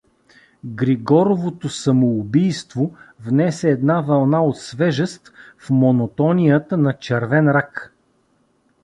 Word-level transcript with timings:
Григоровото 0.65 1.69
самоубийство 1.69 2.95
внесе 3.19 3.69
една 3.71 4.01
вълна 4.01 4.43
от 4.43 4.57
свежест 4.57 5.33
в 5.57 5.69
монотонията 5.69 6.77
на 6.77 6.93
Червен 6.93 7.49
рак. 7.51 7.93